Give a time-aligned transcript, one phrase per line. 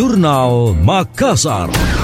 [0.00, 1.99] Jurnal Makassar.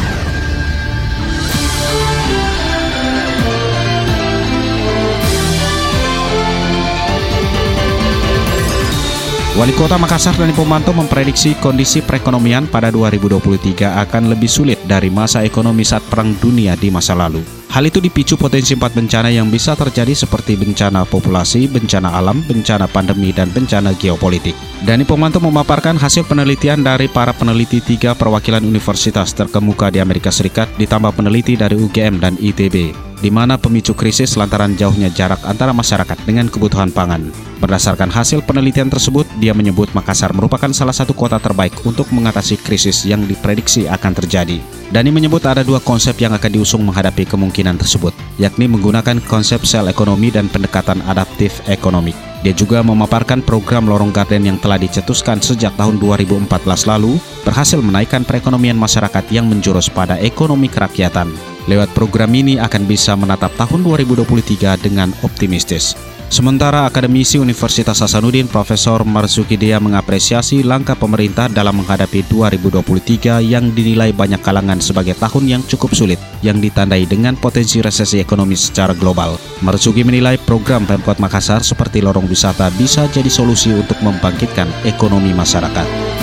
[9.56, 15.48] Wali Kota Makassar dan Pomanto memprediksi kondisi perekonomian pada 2023 akan lebih sulit dari masa
[15.48, 17.40] ekonomi saat Perang Dunia di masa lalu.
[17.72, 22.84] Hal itu dipicu potensi empat bencana yang bisa terjadi seperti bencana populasi, bencana alam, bencana
[22.84, 24.52] pandemi, dan bencana geopolitik.
[24.84, 30.68] Dani Pomanto memaparkan hasil penelitian dari para peneliti tiga perwakilan universitas terkemuka di Amerika Serikat
[30.76, 36.18] ditambah peneliti dari UGM dan ITB di mana pemicu krisis lantaran jauhnya jarak antara masyarakat
[36.28, 37.32] dengan kebutuhan pangan.
[37.56, 43.08] Berdasarkan hasil penelitian tersebut, dia menyebut Makassar merupakan salah satu kota terbaik untuk mengatasi krisis
[43.08, 44.60] yang diprediksi akan terjadi.
[44.92, 49.88] Dani menyebut ada dua konsep yang akan diusung menghadapi kemungkinan tersebut, yakni menggunakan konsep sel
[49.88, 52.12] ekonomi dan pendekatan adaptif ekonomi.
[52.44, 56.46] Dia juga memaparkan program Lorong Garden yang telah dicetuskan sejak tahun 2014
[56.86, 61.55] lalu berhasil menaikkan perekonomian masyarakat yang menjurus pada ekonomi kerakyatan.
[61.66, 65.98] Lewat program ini akan bisa menatap tahun 2023 dengan optimistis.
[66.26, 74.10] Sementara akademisi Universitas Hasanuddin Profesor Marzuki Dea mengapresiasi langkah pemerintah dalam menghadapi 2023 yang dinilai
[74.10, 79.38] banyak kalangan sebagai tahun yang cukup sulit yang ditandai dengan potensi resesi ekonomi secara global.
[79.62, 86.15] Marzuki menilai program Pemkot Makassar seperti lorong wisata bisa jadi solusi untuk membangkitkan ekonomi masyarakat.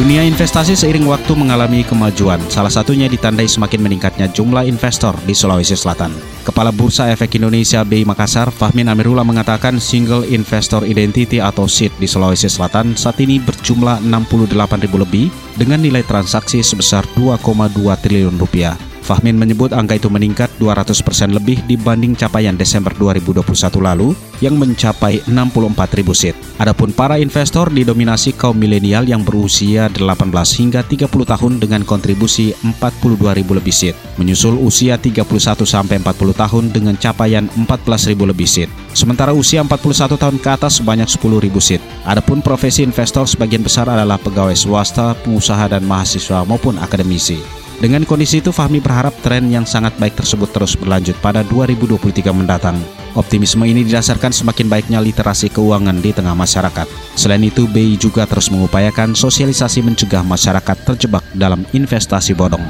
[0.00, 5.76] Dunia investasi seiring waktu mengalami kemajuan, salah satunya ditandai semakin meningkatnya jumlah investor di Sulawesi
[5.76, 6.08] Selatan.
[6.40, 12.08] Kepala Bursa Efek Indonesia BI Makassar, Fahmin Amirullah mengatakan Single Investor Identity atau SID di
[12.08, 15.28] Sulawesi Selatan saat ini berjumlah 68 ribu lebih
[15.60, 18.89] dengan nilai transaksi sebesar 2,2 triliun rupiah.
[19.10, 23.42] Fahmin menyebut angka itu meningkat 200% lebih dibanding capaian Desember 2021
[23.82, 26.38] lalu yang mencapai 64 ribu seat.
[26.62, 33.18] Adapun para investor didominasi kaum milenial yang berusia 18 hingga 30 tahun dengan kontribusi 42
[33.34, 35.26] ribu lebih seat, menyusul usia 31
[35.66, 38.70] sampai 40 tahun dengan capaian 14 ribu lebih seat.
[38.94, 41.82] Sementara usia 41 tahun ke atas sebanyak 10 ribu seat.
[42.06, 47.59] Adapun profesi investor sebagian besar adalah pegawai swasta, pengusaha dan mahasiswa maupun akademisi.
[47.80, 52.76] Dengan kondisi itu, Fahmi berharap tren yang sangat baik tersebut terus berlanjut pada 2023 mendatang.
[53.16, 56.84] Optimisme ini didasarkan semakin baiknya literasi keuangan di tengah masyarakat.
[57.16, 62.62] Selain itu, BI juga terus mengupayakan sosialisasi mencegah masyarakat terjebak dalam investasi bodong.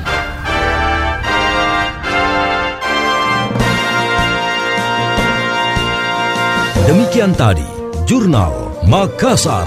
[6.86, 7.66] Demikian tadi,
[8.06, 9.66] Jurnal Makassar.